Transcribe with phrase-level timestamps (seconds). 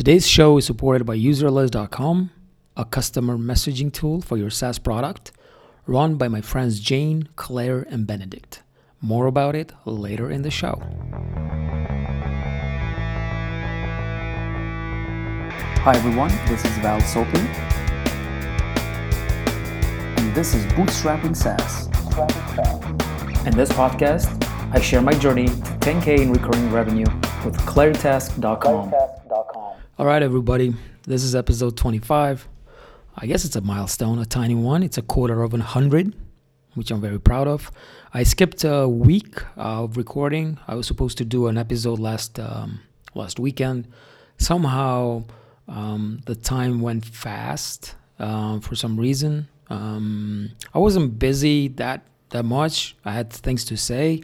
[0.00, 2.30] Today's show is supported by userlist.com,
[2.74, 5.30] a customer messaging tool for your SaaS product,
[5.86, 8.62] run by my friends Jane, Claire, and Benedict.
[9.02, 10.80] More about it later in the show.
[15.84, 17.44] Hi everyone, this is Val Sopi.
[20.16, 21.88] And this is Bootstrapping SaaS.
[23.46, 24.42] In this podcast,
[24.72, 27.04] I share my journey to 10K in recurring revenue
[27.44, 29.19] with Claritask.com.
[30.00, 32.48] All right, everybody, this is episode 25.
[33.18, 34.82] I guess it's a milestone, a tiny one.
[34.82, 36.16] It's a quarter of a hundred,
[36.72, 37.70] which I'm very proud of.
[38.14, 40.58] I skipped a week of recording.
[40.66, 42.80] I was supposed to do an episode last um,
[43.14, 43.88] last weekend.
[44.38, 45.24] Somehow,
[45.68, 49.48] um, the time went fast uh, for some reason.
[49.68, 52.96] Um, I wasn't busy that that much.
[53.04, 54.22] I had things to say.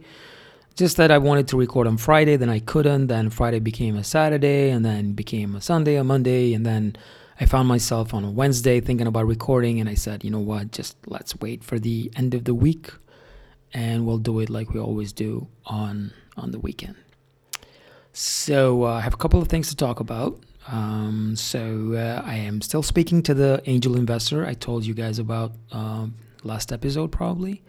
[0.77, 3.07] Just that I wanted to record on Friday, then I couldn't.
[3.07, 6.97] Then Friday became a Saturday, and then became a Sunday, a Monday, and then
[7.41, 10.73] I found myself on a Wednesday thinking about recording, and I said, you know what,
[10.73, 12.93] just let's wait for the end of the week,
[13.73, 16.96] and we'll do it like we always do on on the weekend.
[18.13, 20.40] So uh, I have a couple of things to talk about.
[20.68, 25.18] Um, so uh, I am still speaking to the angel investor I told you guys
[25.18, 27.63] about um, last episode, probably.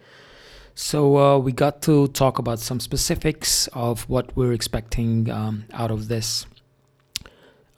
[0.80, 5.90] So uh, we got to talk about some specifics of what we're expecting um, out
[5.90, 6.46] of this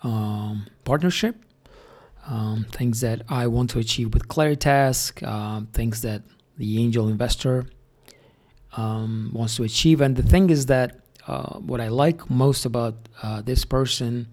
[0.03, 1.35] um, partnership,
[2.27, 6.25] um, things that I want to achieve with Claritask, uh, things that
[6.59, 7.65] the angel investor
[8.77, 10.03] um, wants to achieve.
[10.03, 14.29] And the thing is that uh, what I like most about uh, this person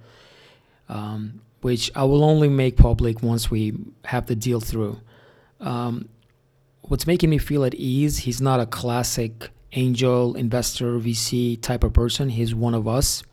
[0.90, 5.00] um, which I will only make public once we have the deal through.
[6.88, 11.92] What's making me feel at ease, he's not a classic angel investor VC type of
[11.92, 12.30] person.
[12.30, 13.24] He's one of us.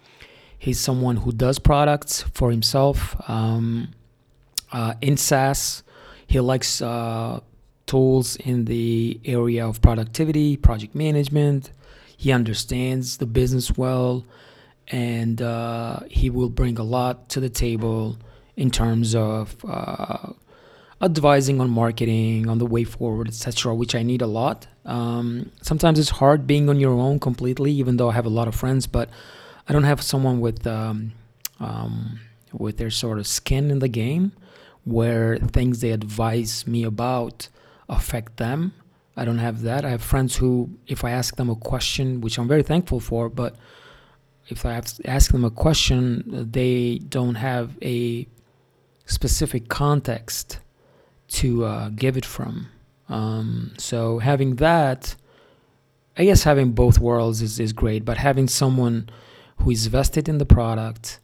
[0.58, 3.94] He's someone who does products for himself um,
[4.72, 5.84] uh, in SaaS.
[6.26, 7.38] He likes uh,
[7.86, 11.70] tools in the area of productivity, project management.
[12.16, 14.24] He understands the business well
[14.88, 18.18] and uh, he will bring a lot to the table
[18.56, 20.32] in terms of uh,
[21.00, 24.66] advising on marketing, on the way forward, etc., which I need a lot.
[24.84, 28.48] Um, sometimes it's hard being on your own completely, even though I have a lot
[28.48, 29.08] of friends, but
[29.68, 31.12] I don't have someone with um,
[31.60, 32.20] um,
[32.52, 34.32] with their sort of skin in the game,
[34.84, 37.48] where things they advise me about
[37.88, 38.74] affect them.
[39.16, 39.84] I don't have that.
[39.84, 43.28] I have friends who, if I ask them a question, which I'm very thankful for,
[43.28, 43.54] but
[44.48, 48.26] if I ask them a question, they don't have a
[49.06, 50.58] specific context
[51.28, 52.68] to uh, give it from.
[53.08, 55.14] Um, so having that,
[56.16, 59.08] I guess having both worlds is, is great, but having someone
[59.58, 61.20] who is vested in the product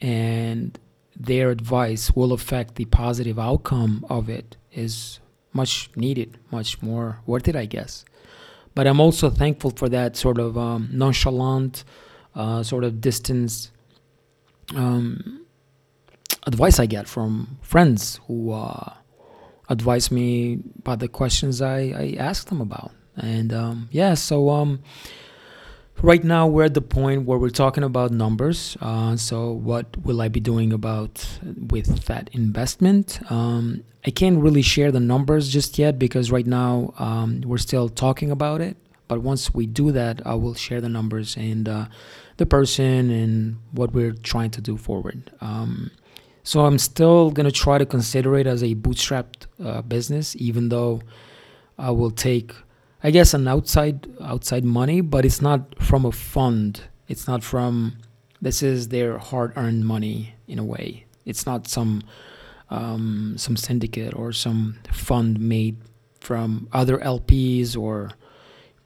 [0.00, 0.78] and
[1.16, 5.20] their advice will affect the positive outcome of it is
[5.52, 8.04] much needed, much more worth it, I guess.
[8.74, 11.84] But I'm also thankful for that sort of um, nonchalant,
[12.34, 13.70] uh, sort of distance
[14.74, 15.46] um,
[16.46, 18.94] advice I get from friends who uh,
[19.68, 22.92] advise me about the questions I, I ask them about.
[23.16, 24.80] And um, yeah, so um,
[26.02, 28.76] right now we're at the point where we're talking about numbers.
[28.80, 31.26] Uh, so what will I be doing about
[31.68, 33.20] with that investment?
[33.30, 37.88] Um, I can't really share the numbers just yet because right now um, we're still
[37.88, 38.76] talking about it.
[39.06, 41.86] But once we do that, I will share the numbers and uh,
[42.38, 45.30] the person and what we're trying to do forward.
[45.40, 45.90] Um,
[46.44, 51.00] so I'm still gonna try to consider it as a bootstrapped uh, business, even though
[51.78, 52.54] I will take,
[53.02, 56.82] I guess, an outside outside money, but it's not from a fund.
[57.08, 57.96] It's not from.
[58.42, 61.06] This is their hard-earned money in a way.
[61.24, 62.02] It's not some
[62.68, 65.78] um, some syndicate or some fund made
[66.20, 68.10] from other LPs or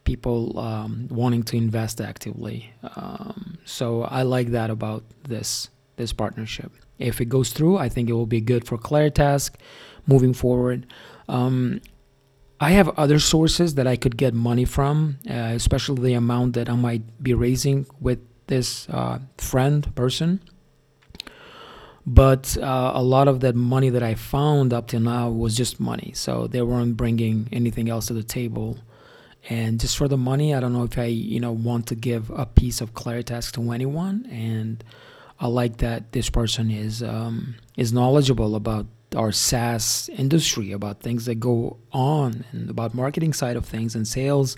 [0.05, 2.73] people um, wanting to invest actively.
[2.95, 6.71] Um, so I like that about this this partnership.
[6.99, 9.51] If it goes through, I think it will be good for Claritask
[10.07, 10.87] moving forward.
[11.29, 11.81] Um,
[12.61, 16.69] I have other sources that I could get money from, uh, especially the amount that
[16.69, 18.19] I might be raising with
[18.49, 20.41] this uh, friend person.
[22.05, 25.79] But uh, a lot of that money that I found up till now was just
[25.79, 28.79] money, so they weren't bringing anything else to the table
[29.49, 32.31] and just for the money i don't know if i you know want to give
[32.31, 34.85] a piece of claritask to anyone and
[35.41, 38.87] i like that this person is um, is knowledgeable about
[39.17, 44.07] our SaaS industry, about things that go on, and about marketing side of things and
[44.07, 44.57] sales,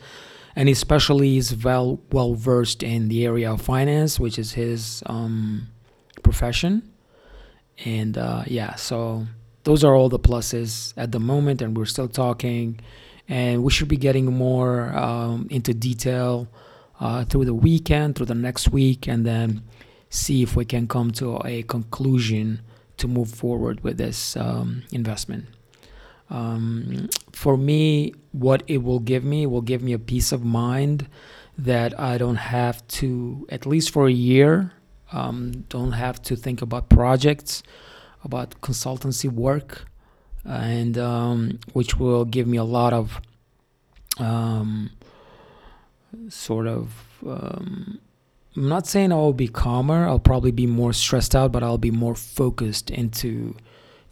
[0.56, 5.69] and especially is well well versed in the area of finance, which is his um,
[6.23, 6.82] profession.
[7.85, 9.27] and uh, yeah, so
[9.65, 12.81] those are all the pluses at the moment, and we're still talking,
[13.29, 16.49] and we should be getting more um, into detail
[16.99, 19.62] uh, through the weekend, through the next week, and then
[20.11, 22.61] see if we can come to a conclusion
[22.97, 25.47] to move forward with this um, investment.
[26.29, 31.09] Um, for me, what it will give me will give me a peace of mind
[31.57, 34.73] that I don't have to, at least for a year,
[35.12, 37.63] um, don't have to think about projects,
[38.25, 39.87] about consultancy work,
[40.45, 43.21] and um, which will give me a lot of
[44.19, 44.91] um,
[46.29, 46.93] sort of.
[48.56, 50.06] I'm not saying I'll be calmer.
[50.06, 53.56] I'll probably be more stressed out, but I'll be more focused into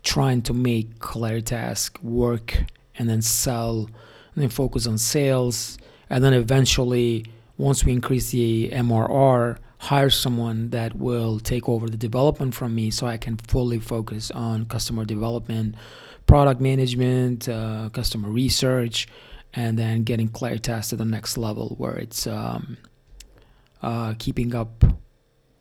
[0.02, 2.64] trying to make Claritask work
[2.96, 3.88] and then sell
[4.34, 5.78] and then focus on sales
[6.10, 7.24] and then eventually
[7.56, 12.90] once we increase the MRR hire someone that will take over the development from me
[12.90, 15.74] so I can fully focus on customer development
[16.26, 19.08] product management uh, customer research
[19.54, 22.76] and then getting Claritask to the next level where it's um,
[23.82, 24.84] uh, keeping up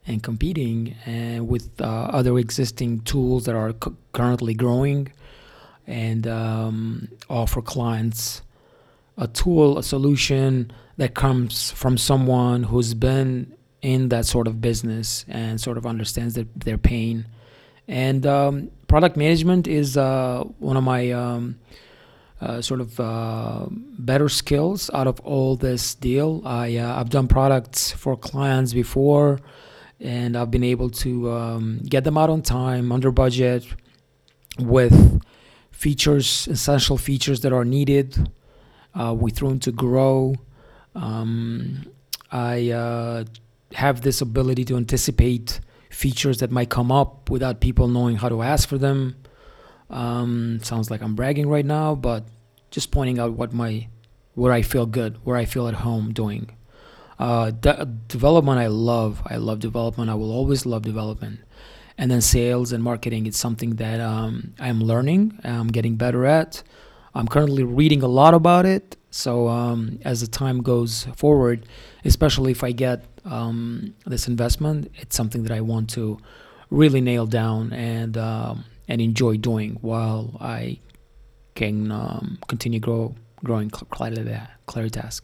[0.06, 5.12] and competing and with uh, other existing tools that are c- currently growing
[5.86, 8.42] and um, offer clients
[9.18, 15.26] a tool, a solution that comes from someone who's been in that sort of business
[15.28, 17.26] and sort of understands their, their pain.
[17.88, 21.60] And um, product management is uh, one of my um,
[22.42, 26.42] uh, sort of uh, better skills out of all this deal.
[26.46, 29.40] I uh, I've done products for clients before
[30.00, 33.66] and I've been able to um, get them out on time, under budget,
[34.60, 35.22] with
[35.72, 38.30] features, essential features that are needed.
[38.98, 40.34] Uh, with room to grow.
[40.96, 41.86] Um,
[42.32, 43.26] I uh,
[43.74, 45.60] have this ability to anticipate
[45.92, 49.16] features that might come up without people knowing how to ask for them.
[49.90, 52.26] Um, sounds like I'm bragging right now, but
[52.72, 53.88] just pointing out what my
[54.34, 56.56] where I feel good, where I feel at home doing.
[57.18, 59.22] Uh, de- development, I love.
[59.26, 60.12] I love development.
[60.12, 61.40] I will always love development.
[61.98, 65.40] And then sales and marketing, it's something that um, I'm learning.
[65.44, 66.62] I'm getting better at.
[67.16, 68.96] I'm currently reading a lot about it.
[69.10, 71.66] So um, as the time goes forward,
[72.06, 76.20] especially if I get um, this investment, it's something that I want to
[76.70, 80.80] really nail down and um, and enjoy doing while I
[81.56, 85.22] can um, continue grow growing Claritask.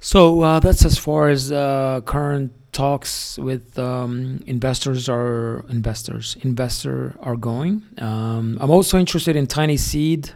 [0.00, 7.16] So uh, that's as far as uh, current talks with um, investors are investors investor
[7.20, 7.82] are going.
[7.98, 10.32] Um, I'm also interested in TinySeed.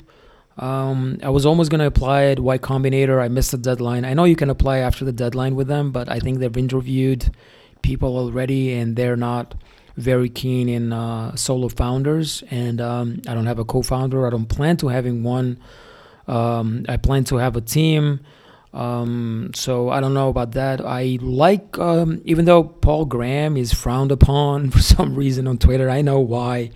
[0.56, 3.20] Um, I was almost going to apply at Y Combinator.
[3.20, 4.04] I missed the deadline.
[4.04, 7.30] I know you can apply after the deadline with them, but I think they've interviewed
[7.82, 9.54] people already and they're not
[9.98, 12.44] very keen in uh, solo founders.
[12.50, 14.26] And um, I don't have a co-founder.
[14.26, 15.58] I don't plan to having one.
[16.28, 18.20] Um, I plan to have a team.
[18.72, 20.80] Um, so I don't know about that.
[20.80, 25.90] I like, um, even though Paul Graham is frowned upon for some reason on Twitter,
[25.90, 26.70] I know why.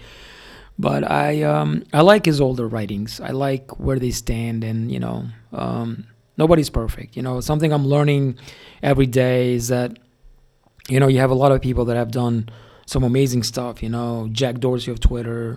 [0.78, 3.20] But I, um, I like his older writings.
[3.20, 7.14] I like where they stand, and you know, um, nobody's perfect.
[7.14, 8.38] You know, something I'm learning
[8.82, 9.98] every day is that,
[10.88, 12.48] you know, you have a lot of people that have done
[12.92, 13.82] some amazing stuff.
[13.82, 15.56] You know, Jack Dorsey of Twitter,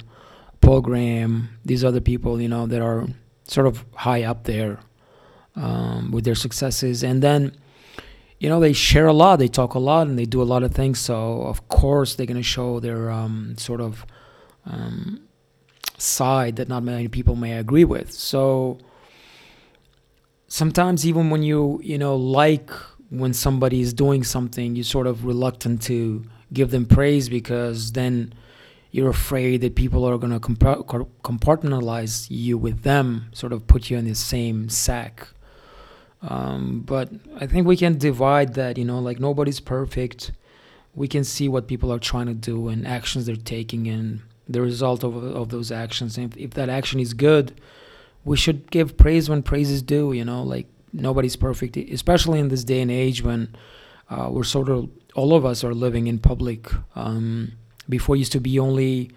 [0.62, 3.08] Paul Graham, these other people, you know, that are
[3.44, 4.80] sort of high up there
[5.56, 7.04] um, with their successes.
[7.04, 7.56] And then,
[8.40, 10.64] you know, they share a lot, they talk a lot, and they do a lot
[10.64, 11.00] of things.
[11.00, 14.06] So, of course, they're going to show their um, sort of
[14.66, 15.28] um,
[15.98, 18.12] side that not many people may agree with.
[18.14, 18.78] So,
[20.48, 22.72] sometimes, even when you, you know, like
[23.10, 28.34] when somebody is doing something, you're sort of reluctant to give them praise because then
[28.92, 33.98] you're afraid that people are going to compartmentalize you with them, sort of put you
[33.98, 35.28] in the same sack.
[36.22, 37.10] Um, but
[37.40, 40.32] I think we can divide that, you know, like nobody's perfect.
[40.96, 44.62] We can see what people are trying to do and actions they're taking and the
[44.62, 46.18] result of, of those actions.
[46.18, 47.60] And if, if that action is good,
[48.24, 52.48] we should give praise when praise is due, you know, like nobody's perfect, especially in
[52.48, 53.54] this day and age when
[54.10, 56.72] uh, we're sort of, all of us are living in public.
[56.96, 57.54] Um,
[57.88, 59.12] before used to be only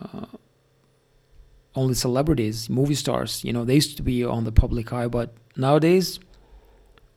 [0.00, 0.26] uh,
[1.74, 5.34] only celebrities, movie stars, you know, they used to be on the public eye, but
[5.56, 6.18] nowadays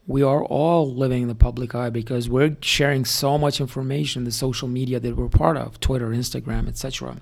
[0.07, 4.25] we are all living in the public eye because we're sharing so much information in
[4.25, 7.17] the social media that we're part of twitter instagram etc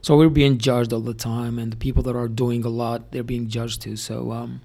[0.00, 3.12] so we're being judged all the time and the people that are doing a lot
[3.12, 3.96] they're being judged too.
[3.96, 4.60] So um,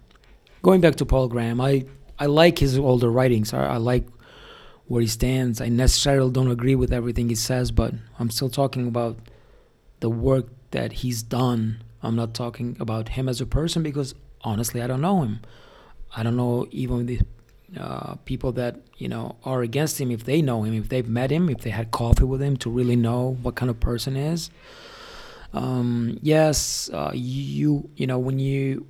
[0.63, 1.85] going back to paul graham i
[2.19, 3.53] i like his older writings.
[3.53, 4.07] I, I like
[4.87, 5.61] where he stands.
[5.61, 9.17] I necessarily don't agree with everything he says, but I'm still talking about
[9.99, 11.83] the work that he's done.
[12.01, 15.39] I'm not talking about him as a person because honestly, I don't know him.
[16.15, 17.19] I don't know even the
[17.77, 21.31] uh, people that you know are against him if they know him, if they've met
[21.31, 24.49] him, if they had coffee with him to really know what kind of person is.
[25.53, 28.87] Um, yes, uh, you you know when you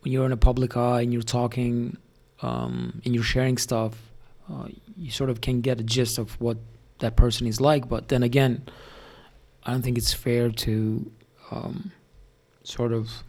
[0.00, 1.96] when you're in a public eye and you're talking
[2.42, 3.94] um, and you're sharing stuff,
[4.50, 6.58] uh, you sort of can get a gist of what
[6.98, 7.88] that person is like.
[7.88, 8.66] But then again,
[9.64, 11.10] I don't think it's fair to
[11.50, 11.92] um,
[12.62, 13.22] sort of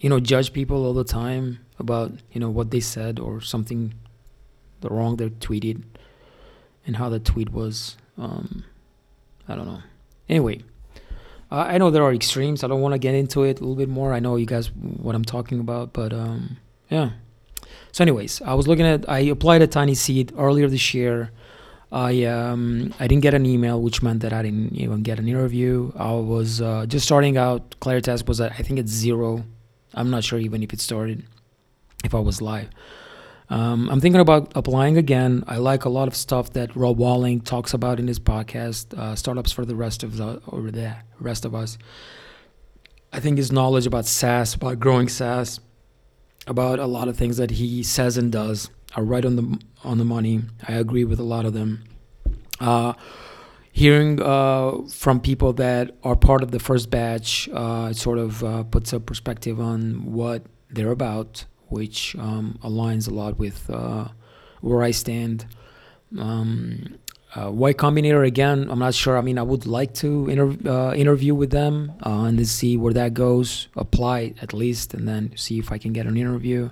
[0.00, 3.94] you know judge people all the time about you know what they said or something
[4.80, 5.82] the wrong they tweeted
[6.86, 8.64] and how the tweet was um,
[9.48, 9.80] i don't know.
[10.28, 10.60] Anyway
[11.50, 12.64] i know there are extremes.
[12.64, 14.12] I don't want to get into it a little bit more.
[14.12, 16.58] I know you guys what i'm talking about but um,
[16.90, 17.10] yeah
[17.92, 21.30] so anyways i was looking at i applied a TinySeed earlier this year
[21.92, 25.28] I um I didn't get an email, which meant that I didn't even get an
[25.28, 25.92] interview.
[25.96, 27.76] I was uh, just starting out.
[27.80, 29.44] Claritask was at I think it's zero.
[29.94, 31.24] I'm not sure even if it started
[32.04, 32.68] if I was live.
[33.48, 35.44] Um, I'm thinking about applying again.
[35.46, 39.14] I like a lot of stuff that Rob Walling talks about in his podcast, uh,
[39.14, 41.78] "Startups for the Rest of the or the Rest of Us."
[43.12, 45.60] I think his knowledge about SaaS, about growing SaaS,
[46.46, 49.98] about a lot of things that he says and does are right on the on
[49.98, 50.42] the money.
[50.66, 51.84] I agree with a lot of them.
[52.60, 52.94] Uh,
[53.72, 58.62] hearing uh, from people that are part of the first batch, uh, sort of uh,
[58.64, 64.08] puts a perspective on what they're about which um, aligns a lot with uh,
[64.60, 65.46] where I stand.
[66.18, 66.96] Um,
[67.36, 69.18] uh, Y Combinator again, I'm not sure.
[69.18, 72.76] I mean, I would like to inter- uh, interview with them uh, and then see
[72.76, 73.68] where that goes.
[73.76, 76.70] Apply at least, and then see if I can get an interview.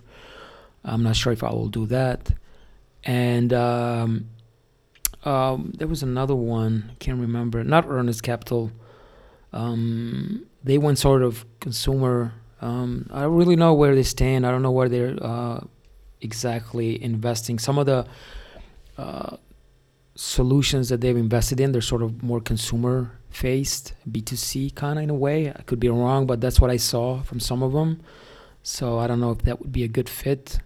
[0.85, 2.30] I'm not sure if I will do that.
[3.04, 4.30] And um,
[5.25, 6.90] um, there was another one.
[6.90, 7.62] I can't remember.
[7.64, 8.73] Not Earnest Capital.
[9.52, 12.33] Um, they went sort of consumer
[12.64, 14.47] um, I don't really know where they stand.
[14.47, 15.61] I don't know where they're uh,
[16.23, 17.59] exactly investing.
[17.59, 18.06] Some of the
[18.97, 19.37] uh,
[20.14, 25.11] solutions that they've invested in, they're sort of more consumer faced, B2C kind of in
[25.11, 25.50] a way.
[25.50, 28.00] I could be wrong, but that's what I saw from some of them.
[28.62, 30.59] So I don't know if that would be a good fit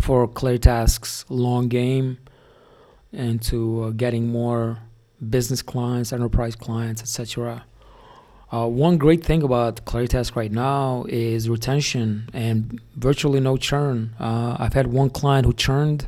[0.00, 2.18] for Claritask's long game
[3.12, 4.78] and to uh, getting more
[5.28, 7.64] business clients, enterprise clients, etc.
[8.50, 14.14] Uh, one great thing about Claritas right now is retention and virtually no churn.
[14.18, 16.06] Uh, I've had one client who churned,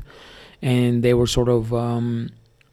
[0.62, 2.30] and they were sort of um,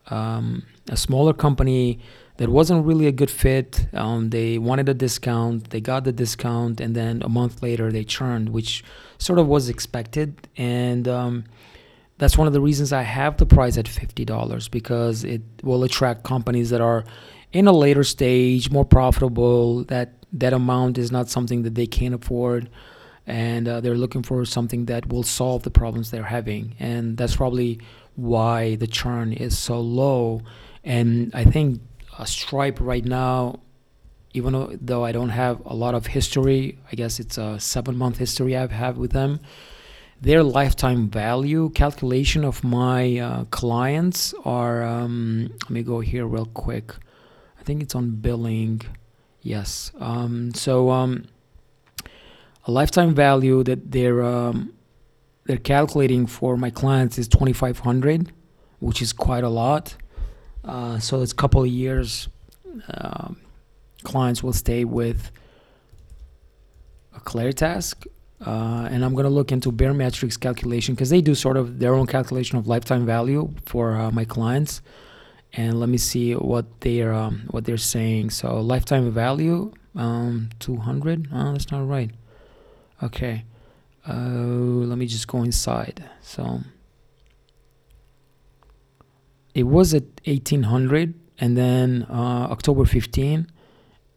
[0.08, 2.00] um, a smaller company
[2.38, 3.88] that wasn't really a good fit.
[3.94, 8.04] Um, they wanted a discount, they got the discount, and then a month later they
[8.04, 8.84] churned, which
[9.18, 10.48] sort of was expected.
[10.56, 11.46] And um,
[12.20, 15.84] that's one of the reasons I have the price at fifty dollars because it will
[15.84, 17.06] attract companies that are
[17.54, 19.84] in a later stage, more profitable.
[19.86, 22.70] That that amount is not something that they can afford,
[23.28, 27.36] and uh, they're looking for something that will solve the problems they're having, and that's
[27.36, 27.80] probably
[28.16, 30.42] why the churn is so low.
[30.84, 31.82] And I think
[32.18, 33.60] a Stripe right now,
[34.34, 38.18] even though I don't have a lot of history, I guess it's a seven month
[38.18, 39.40] history I've had with them.
[40.20, 44.82] Their lifetime value calculation of my uh, clients are.
[44.84, 46.96] Um, let me go here real quick
[47.60, 48.82] I think it's on billing.
[49.42, 49.92] Yes.
[50.00, 51.26] Um, so um,
[52.68, 54.74] a lifetime value that they're um,
[55.46, 58.34] they're calculating for my clients is 2,500,
[58.80, 59.96] which is quite a lot.
[60.66, 62.28] Uh, so it's a couple of years.
[62.94, 63.30] Uh,
[64.04, 65.32] clients will stay with
[67.16, 68.06] a Claritask,
[68.46, 72.06] uh, and I'm gonna look into Baremetrics calculation because they do sort of their own
[72.06, 74.82] calculation of lifetime value for uh, my clients
[75.54, 78.30] and let me see what they're um, what they're saying.
[78.32, 81.30] So lifetime value, um, 200.
[81.34, 82.12] Oh, that's not right.
[83.02, 83.46] Okay.
[84.08, 86.04] Uh, let me just go inside.
[86.22, 86.62] So
[89.54, 93.48] it was at 1800, and then uh, October 15,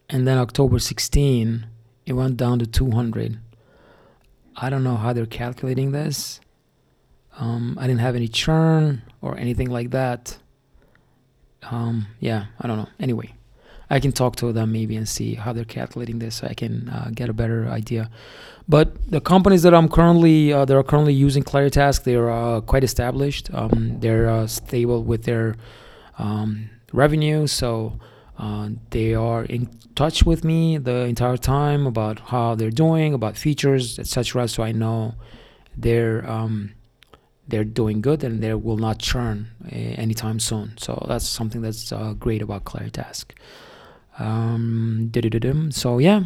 [0.09, 1.67] and then October 16,
[2.05, 3.39] it went down to 200.
[4.55, 6.39] I don't know how they're calculating this.
[7.37, 10.37] Um, I didn't have any churn or anything like that
[11.69, 12.89] um, yeah, I don't know.
[12.99, 13.33] Anyway,
[13.89, 16.89] I can talk to them maybe and see how they're calculating this, so I can
[16.89, 18.09] uh, get a better idea.
[18.71, 22.85] But the companies that I'm currently uh, that are currently using Claritask, they're uh, quite
[22.85, 23.53] established.
[23.53, 25.57] Um, they're uh, stable with their
[26.17, 27.99] um, revenue, so
[28.39, 33.35] uh, they are in touch with me the entire time about how they're doing, about
[33.35, 34.47] features, etc.
[34.47, 35.15] So I know
[35.75, 36.71] they're um,
[37.49, 40.77] they're doing good and they will not churn uh, anytime soon.
[40.77, 43.25] So that's something that's uh, great about Claritask.
[44.17, 45.11] Um,
[45.71, 46.23] so yeah,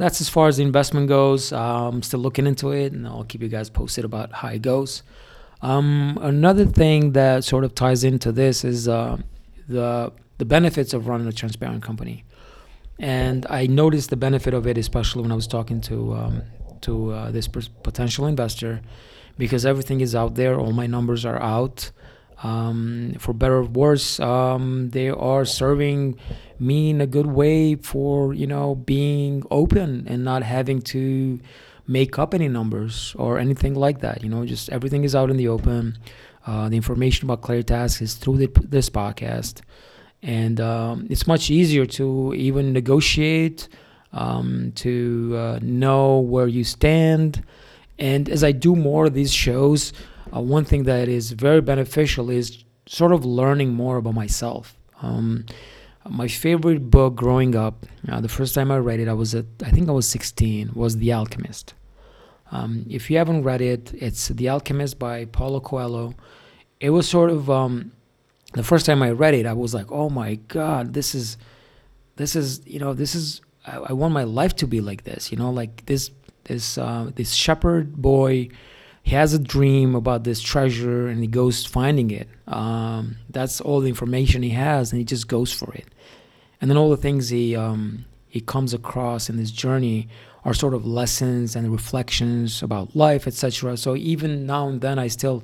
[0.00, 1.52] that's as far as the investment goes.
[1.52, 5.02] I'm still looking into it, and I'll keep you guys posted about how it goes.
[5.62, 9.18] Um, another thing that sort of ties into this is uh,
[9.68, 12.24] the the benefits of running a transparent company,
[12.98, 16.42] and I noticed the benefit of it, especially when I was talking to um,
[16.80, 18.80] to uh, this potential investor,
[19.36, 20.58] because everything is out there.
[20.58, 21.90] All my numbers are out.
[22.42, 26.18] Um, for better or worse, um, they are serving
[26.58, 31.38] me in a good way for you know being open and not having to
[31.86, 34.22] make up any numbers or anything like that.
[34.22, 35.98] You know, just everything is out in the open.
[36.46, 39.60] Uh, the information about Claritask is through the, this podcast,
[40.22, 43.68] and um, it's much easier to even negotiate,
[44.12, 47.44] um, to uh, know where you stand.
[47.98, 49.92] And as I do more of these shows,
[50.34, 54.76] uh, one thing that is very beneficial is sort of learning more about myself.
[55.02, 55.46] Um,
[56.08, 59.46] my favorite book growing up, uh, the first time I read it, I was at,
[59.64, 61.74] I think I was 16, was The Alchemist.
[62.52, 66.14] Um, if you haven't read it, it's The Alchemist by Paulo Coelho.
[66.80, 67.92] It was sort of um,
[68.54, 71.36] the first time I read it, I was like, oh my god, this is,
[72.16, 73.40] this is, you know, this is.
[73.66, 76.10] I, I want my life to be like this, you know, like this,
[76.44, 78.48] this, uh, this shepherd boy.
[79.02, 82.28] He has a dream about this treasure, and he goes finding it.
[82.46, 85.86] Um, that's all the information he has, and he just goes for it.
[86.60, 90.08] And then all the things he um, he comes across in this journey
[90.44, 93.76] are sort of lessons and reflections about life, etc.
[93.76, 95.42] So even now and then, I still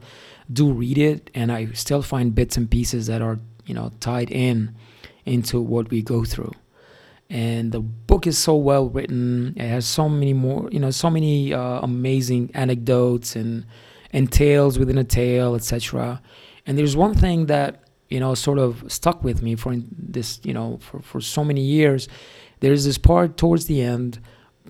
[0.52, 4.30] do read it, and I still find bits and pieces that are you know tied
[4.30, 4.74] in
[5.24, 6.52] into what we go through.
[7.28, 9.54] And the book is so well written.
[9.56, 13.66] It has so many more, you know, so many uh, amazing anecdotes and
[14.12, 16.22] and tales within a tale, etc.
[16.66, 20.54] And there's one thing that you know sort of stuck with me for this, you
[20.54, 22.08] know, for for so many years.
[22.60, 24.20] There's this part towards the end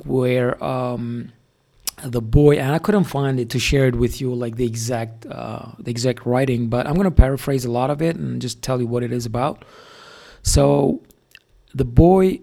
[0.04, 1.32] where um,
[2.02, 5.26] the boy and I couldn't find it to share it with you like the exact
[5.26, 8.80] uh, the exact writing, but I'm gonna paraphrase a lot of it and just tell
[8.80, 9.64] you what it is about.
[10.42, 11.02] So
[11.74, 12.40] the boy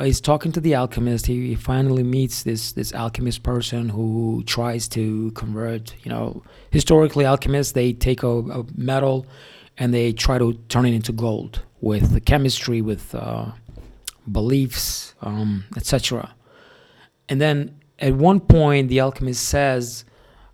[0.00, 1.26] is talking to the alchemist.
[1.26, 5.94] He, he finally meets this this alchemist person who tries to convert.
[6.04, 9.26] You know, historically alchemists they take a, a metal
[9.76, 13.52] and they try to turn it into gold with the chemistry, with uh,
[14.30, 16.34] beliefs, um, etc.
[17.28, 20.04] And then at one point, the alchemist says,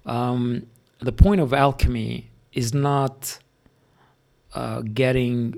[0.06, 0.66] um,
[1.00, 3.38] the point of alchemy is not
[4.54, 5.54] uh, getting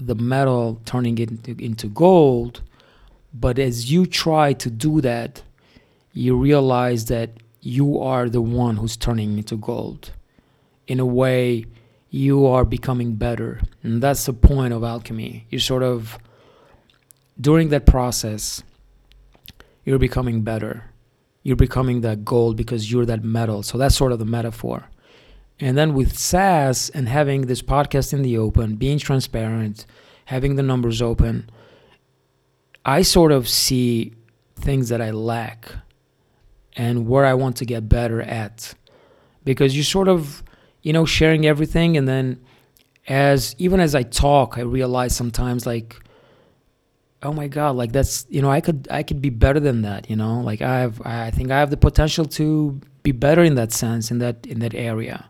[0.00, 2.62] the metal, turning it into, gold,
[3.32, 5.42] but as you try to do that,
[6.12, 10.12] you realize that you are the one who's turning into gold.
[10.86, 11.66] In a way,
[12.08, 13.60] you are becoming better.
[13.82, 15.46] And that's the point of alchemy.
[15.50, 16.18] You're sort of,
[17.40, 18.62] during that process,
[19.84, 20.84] you're becoming better.
[21.42, 23.62] You're becoming that gold because you're that metal.
[23.62, 24.88] So that's sort of the metaphor.
[25.60, 29.84] And then with SaaS and having this podcast in the open, being transparent,
[30.24, 31.50] having the numbers open,
[32.84, 34.14] I sort of see
[34.56, 35.72] things that I lack
[36.76, 38.74] and where I want to get better at.
[39.44, 40.42] Because you sort of,
[40.82, 42.40] you know, sharing everything and then
[43.06, 45.96] as even as I talk, I realize sometimes like
[47.22, 50.08] oh my god like that's you know i could i could be better than that
[50.08, 53.54] you know like i have i think i have the potential to be better in
[53.56, 55.29] that sense in that in that area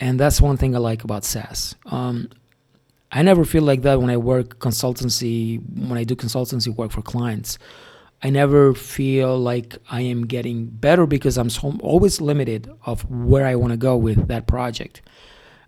[0.00, 1.74] and that's one thing i like about saas.
[1.86, 2.28] Um,
[3.12, 7.02] i never feel like that when i work consultancy when i do consultancy work for
[7.02, 7.58] clients.
[8.22, 13.46] I never feel like i am getting better because i'm so, always limited of where
[13.46, 15.02] i want to go with that project.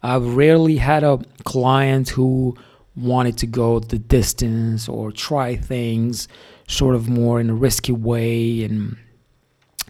[0.02, 2.56] I've rarely had a client who
[2.96, 6.28] wanted to go the distance or try things
[6.68, 8.96] sort of more in a risky way and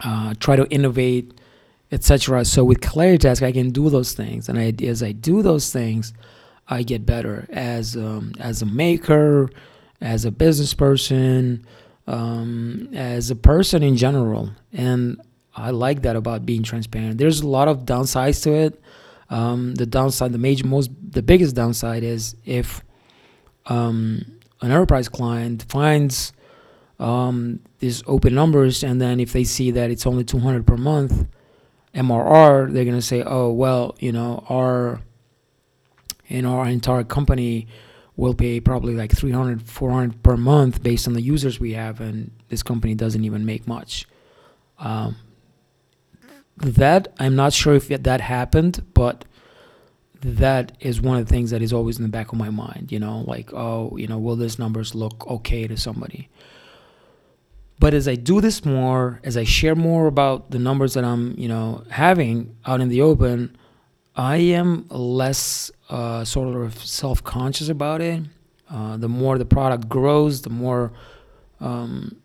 [0.05, 1.36] uh, try to innovate,
[1.93, 2.45] etc.
[2.45, 6.13] So with Claritask, I can do those things, and I, as I do those things,
[6.69, 9.51] I get better as um, as a maker,
[10.01, 11.65] as a business person,
[12.07, 15.21] um, as a person in general, and
[15.55, 17.19] I like that about being transparent.
[17.19, 18.81] There's a lot of downsides to it.
[19.31, 22.83] Um, the downside, the major, most, the biggest downside is if
[23.67, 24.25] um,
[24.61, 26.33] an enterprise client finds
[27.01, 31.27] um, these open numbers, and then if they see that it's only 200 per month
[31.97, 35.01] MRR, they're gonna say, "Oh, well, you know, our
[36.29, 37.67] in our entire company
[38.17, 42.31] will pay probably like 300, 400 per month based on the users we have, and
[42.49, 44.07] this company doesn't even make much."
[44.79, 45.17] Um,
[46.59, 49.25] that I'm not sure if that happened, but
[50.21, 52.93] that is one of the things that is always in the back of my mind.
[52.93, 56.29] You know, like oh, you know, will these numbers look okay to somebody?
[57.79, 61.39] But as I do this more, as I share more about the numbers that I'm,
[61.39, 63.57] you know, having out in the open,
[64.15, 68.23] I am less uh, sort of self-conscious about it.
[68.71, 70.91] Uh, the more the product grows, the more
[71.61, 72.17] um,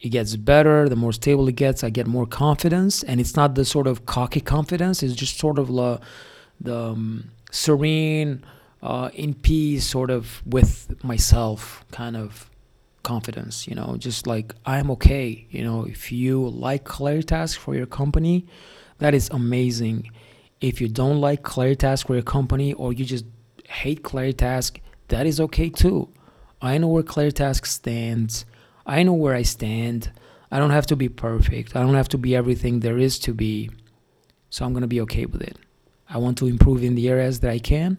[0.00, 1.84] it gets better, the more stable it gets.
[1.84, 5.02] I get more confidence, and it's not the sort of cocky confidence.
[5.02, 6.00] It's just sort of the,
[6.60, 8.42] the um, serene,
[8.82, 12.50] uh, in peace, sort of with myself kind of
[13.04, 13.68] confidence.
[13.68, 15.46] You know, just like I'm okay.
[15.50, 18.46] You know, if you like Claritask for your company,
[18.98, 20.10] that is amazing
[20.64, 23.26] if you don't like Claritask for your company or you just
[23.68, 26.08] hate Claritask, that is okay too.
[26.62, 28.46] I know where Claritask stands.
[28.86, 30.10] I know where I stand.
[30.50, 31.76] I don't have to be perfect.
[31.76, 33.70] I don't have to be everything there is to be.
[34.48, 35.58] So I'm going to be okay with it.
[36.08, 37.98] I want to improve in the areas that I can,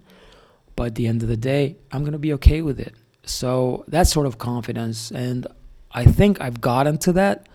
[0.76, 2.96] but at the end of the day, I'm going to be okay with it.
[3.26, 5.12] So that sort of confidence.
[5.12, 5.48] And
[5.92, 7.48] I think I've gotten to that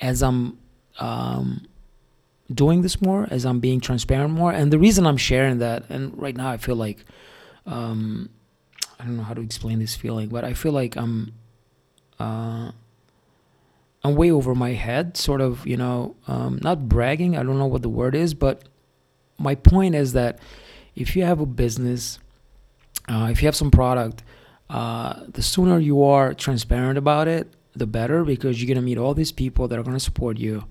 [0.00, 0.58] as I'm
[0.98, 1.66] um,
[2.52, 4.52] doing this more, as I'm being transparent more.
[4.52, 7.04] And the reason I'm sharing that, and right now I feel like,
[7.66, 8.30] um,
[8.98, 11.32] I don't know how to explain this feeling, but I feel like I'm,
[12.18, 12.72] uh,
[14.02, 17.36] I'm way over my head, sort of, you know, um, not bragging.
[17.36, 18.64] I don't know what the word is, but
[19.38, 20.38] my point is that
[20.94, 22.18] if you have a business,
[23.08, 24.22] uh, if you have some product,
[24.70, 29.12] uh, the sooner you are transparent about it, the better because you're gonna meet all
[29.12, 30.64] these people that are gonna support you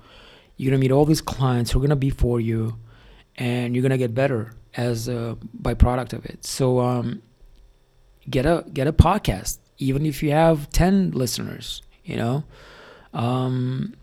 [0.60, 2.78] you're gonna meet all these clients who are gonna be for you,
[3.38, 6.46] and you're gonna get better as a byproduct of it.
[6.46, 7.22] So um,
[8.30, 11.82] get a get a podcast, even if you have ten listeners.
[12.04, 12.44] You know,
[13.14, 13.96] um,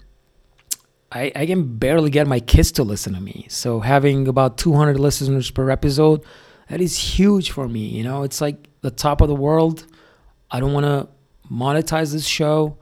[1.12, 3.44] I I can barely get my kids to listen to me.
[3.50, 6.24] So having about 200 listeners per episode,
[6.70, 7.80] that is huge for me.
[7.80, 9.85] You know, it's like the top of the world.
[10.51, 11.09] I don't want to
[11.53, 12.79] monetize this show.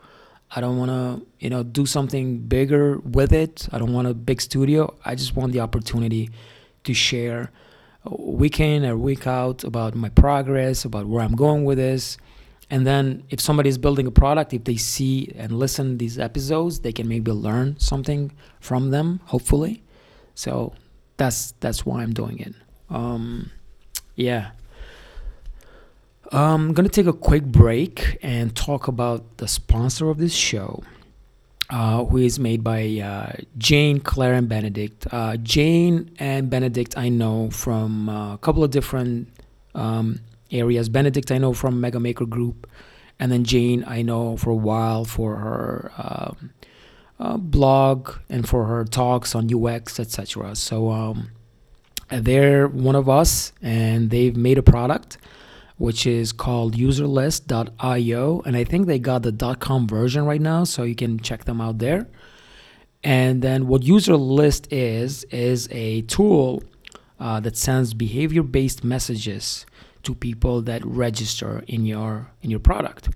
[0.54, 3.66] I don't want to, you know, do something bigger with it.
[3.72, 4.94] I don't want a big studio.
[5.04, 6.30] I just want the opportunity
[6.84, 7.50] to share
[8.10, 12.18] week in or week out about my progress, about where I'm going with this.
[12.70, 16.80] And then if somebody is building a product, if they see and listen these episodes,
[16.80, 19.82] they can maybe learn something from them, hopefully.
[20.34, 20.74] So
[21.16, 22.54] that's that's why I'm doing it.
[22.90, 23.50] Um,
[24.16, 24.50] yeah.
[26.32, 30.82] I'm going to take a quick break and talk about the sponsor of this show,
[31.68, 35.06] uh, who is made by uh, Jane, Claire, and Benedict.
[35.12, 39.28] Uh, Jane and Benedict, I know from uh, a couple of different
[39.74, 40.88] um, areas.
[40.88, 42.68] Benedict, I know from MegaMaker Group,
[43.18, 46.50] and then Jane, I know for a while for her um,
[47.20, 50.56] uh, blog and for her talks on UX, etc.
[50.56, 51.30] So um,
[52.08, 55.18] they're one of us, and they've made a product
[55.76, 58.42] which is called userlist.io.
[58.46, 61.60] And I think they got the .com version right now, so you can check them
[61.60, 62.08] out there.
[63.02, 66.62] And then what userlist is, is a tool
[67.20, 69.66] uh, that sends behavior-based messages
[70.04, 73.08] to people that register in your in your product.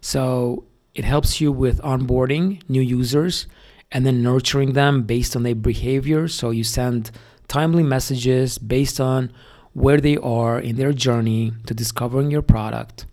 [0.00, 3.46] So it helps you with onboarding new users
[3.92, 6.28] and then nurturing them based on their behavior.
[6.28, 7.10] So you send
[7.48, 9.32] timely messages based on
[9.76, 13.04] where they are in their journey to discovering your product.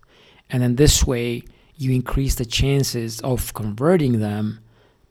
[0.48, 1.42] And then this way,
[1.76, 4.60] you increase the chances of converting them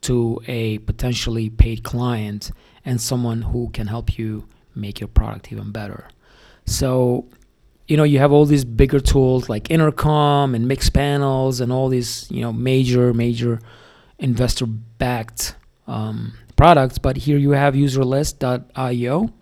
[0.01, 2.49] to a potentially paid client
[2.83, 6.07] and someone who can help you make your product even better.
[6.65, 7.27] So,
[7.87, 12.25] you know, you have all these bigger tools like Intercom and Mixpanels and all these,
[12.31, 13.59] you know, major, major
[14.17, 16.97] investor backed um, products.
[16.97, 19.33] But here you have userlist.io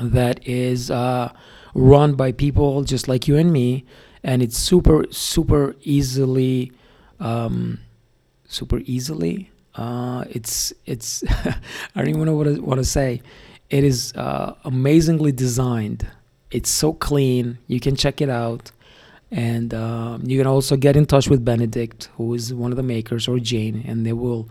[0.00, 1.32] that is uh,
[1.74, 3.84] run by people just like you and me,
[4.22, 6.72] and it's super super easily,
[7.18, 7.80] um,
[8.46, 9.50] super easily.
[9.74, 11.54] Uh, it's it's I
[11.96, 13.22] don't even know what to, what to say.
[13.68, 16.06] It is uh, amazingly designed.
[16.50, 17.58] It's so clean.
[17.68, 18.72] You can check it out.
[19.32, 22.82] And uh, you can also get in touch with Benedict, who is one of the
[22.82, 24.48] makers, or Jane, and they will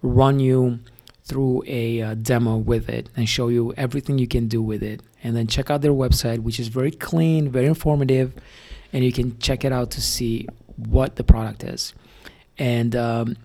[0.00, 0.80] run you
[1.24, 5.02] through a uh, demo with it and show you everything you can do with it.
[5.22, 8.34] And then check out their website, which is very clean, very informative,
[8.92, 11.94] and you can check it out to see what the product is.
[12.58, 13.36] And um,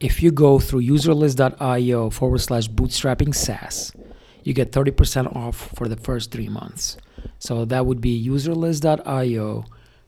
[0.00, 3.92] if you go through userlist.io forward slash bootstrapping SaaS,
[4.42, 6.96] you get 30% off for the first three months.
[7.38, 9.64] So that would be userlist.io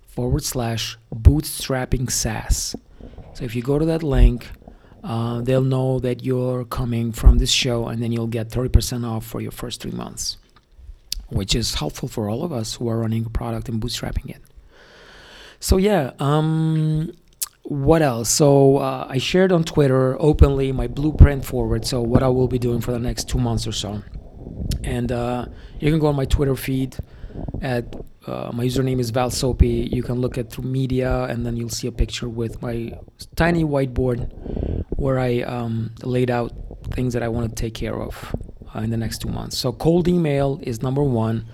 [0.07, 2.77] forward slash bootstrapping SaaS.
[3.35, 4.51] So if you go to that link,
[5.07, 9.25] uh, they'll know that you're coming from this show, and then you'll get 30% off
[9.25, 10.37] for your first three months,
[11.29, 14.43] which is helpful for all of us who are running a product and bootstrapping it.
[15.61, 17.13] So yeah, um,
[17.63, 18.29] what else?
[18.31, 21.87] So uh, I shared on Twitter openly my blueprint forward.
[21.87, 24.03] So what I will be doing for the next two months or so,
[24.83, 25.47] and uh,
[25.79, 26.97] you can go on my Twitter feed
[27.63, 27.95] at
[28.27, 29.89] uh, my username is Val Sopi.
[29.93, 32.99] You can look at through media, and then you'll see a picture with my
[33.37, 36.53] tiny whiteboard where I um, laid out
[36.93, 38.35] things that I want to take care of
[38.75, 39.57] uh, in the next two months.
[39.59, 41.47] So cold email is number one.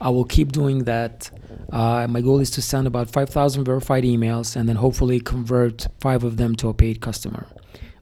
[0.00, 1.30] I will keep doing that.
[1.72, 6.22] Uh, my goal is to send about 5,000 verified emails and then hopefully convert five
[6.22, 7.46] of them to a paid customer.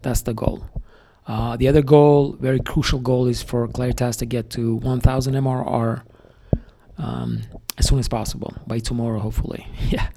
[0.02, 0.66] That's the goal.
[1.26, 6.02] Uh, the other goal, very crucial goal, is for Claritask to get to 1,000 MRR
[6.98, 7.42] um,
[7.78, 9.66] as soon as possible by tomorrow, hopefully.
[9.88, 10.08] yeah.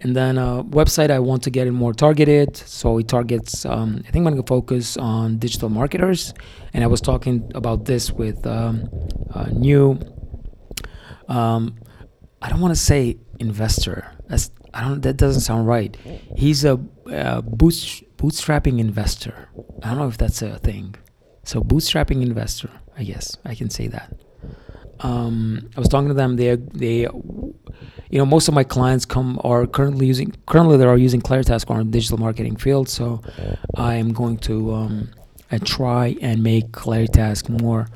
[0.00, 2.56] And then uh, website, I want to get it more targeted.
[2.56, 6.34] So it targets, um, I think I'm going to focus on digital marketers.
[6.72, 8.88] And I was talking about this with um,
[9.30, 9.98] a new,
[11.28, 11.76] um,
[12.40, 14.12] I don't want to say investor.
[14.28, 15.02] That's I don't.
[15.02, 15.96] That doesn't sound right.
[16.36, 19.48] He's a, a boots, bootstrapping investor.
[19.82, 20.94] I don't know if that's a thing.
[21.44, 22.70] So bootstrapping investor.
[22.96, 24.14] I guess I can say that
[25.00, 26.36] um, I was talking to them.
[26.36, 30.96] They they, you know, most of my clients come are currently using currently they are
[30.96, 32.88] using Claritask on digital marketing field.
[32.88, 33.20] So
[33.76, 35.10] I am going to um,
[35.50, 37.88] I try and make Claritask more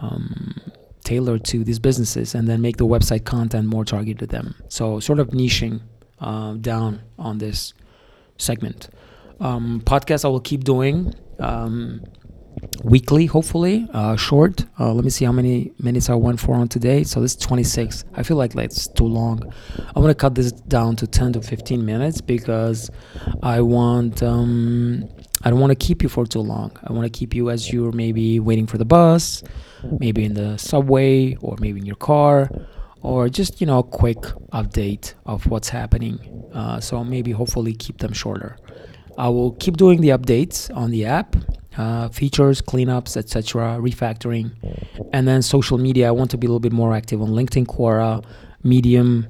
[0.00, 0.60] um,
[1.04, 4.54] tailored to these businesses, and then make the website content more targeted to them.
[4.68, 5.80] So sort of niching
[6.18, 7.74] uh, down on this
[8.36, 8.88] segment.
[9.40, 11.14] Um, podcast I will keep doing.
[11.38, 12.04] Um,
[12.82, 14.64] weekly, hopefully, uh, short.
[14.78, 17.04] Uh, let me see how many minutes I went for on today.
[17.04, 18.04] So this is 26.
[18.14, 19.42] I feel like that's too long.
[19.94, 22.90] I'm gonna cut this down to 10 to 15 minutes because
[23.42, 24.22] I want.
[24.22, 25.08] Um,
[25.46, 26.72] I don't want to keep you for too long.
[26.84, 29.42] I want to keep you as you're maybe waiting for the bus,
[30.00, 32.48] maybe in the subway, or maybe in your car,
[33.02, 34.22] or just you know a quick
[34.52, 36.18] update of what's happening.
[36.54, 38.56] Uh, so maybe hopefully keep them shorter.
[39.18, 41.36] I will keep doing the updates on the app
[41.76, 44.52] uh, features, cleanups, etc., refactoring,
[45.12, 46.08] and then social media.
[46.08, 48.24] I want to be a little bit more active on LinkedIn, Quora,
[48.62, 49.28] Medium,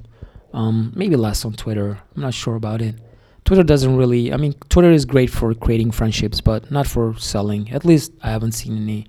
[0.53, 1.99] um, maybe less on Twitter.
[2.15, 2.97] I'm not sure about it.
[3.45, 4.33] Twitter doesn't really.
[4.33, 7.71] I mean, Twitter is great for creating friendships, but not for selling.
[7.71, 9.07] At least I haven't seen any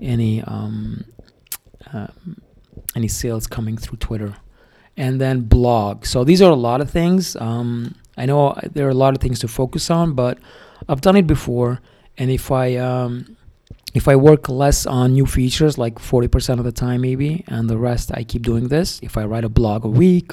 [0.00, 1.04] any um,
[1.92, 2.08] uh,
[2.94, 4.34] any sales coming through Twitter.
[4.94, 6.04] And then blog.
[6.04, 7.34] So these are a lot of things.
[7.36, 10.38] Um, I know there are a lot of things to focus on, but
[10.86, 11.80] I've done it before
[12.18, 13.36] and if I um,
[13.94, 17.76] if I work less on new features, like 40% of the time maybe, and the
[17.76, 18.98] rest I keep doing this.
[19.02, 20.32] If I write a blog a week,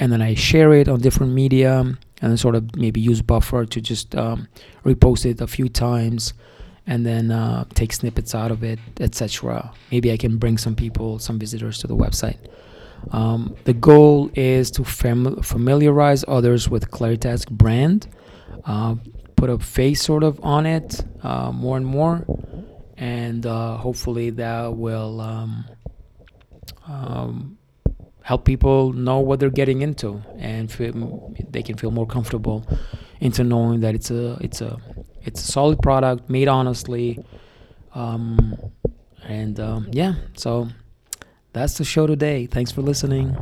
[0.00, 3.80] and then I share it on different media, and sort of maybe use Buffer to
[3.80, 4.48] just um,
[4.84, 6.34] repost it a few times,
[6.86, 9.72] and then uh, take snippets out of it, etc.
[9.92, 12.38] Maybe I can bring some people, some visitors to the website.
[13.12, 18.08] Um, the goal is to fam- familiarize others with Claritask brand.
[18.64, 18.96] Uh,
[19.36, 22.24] put a face sort of on it uh, more and more,
[22.96, 25.64] and uh, hopefully that will um,
[26.86, 27.58] um,
[28.22, 32.66] help people know what they're getting into, and feel, they can feel more comfortable
[33.20, 34.78] into knowing that it's a it's a
[35.22, 37.24] it's a solid product made honestly,
[37.94, 38.56] um,
[39.24, 40.14] and um, yeah.
[40.34, 40.68] So
[41.52, 42.46] that's the show today.
[42.46, 43.36] Thanks for listening.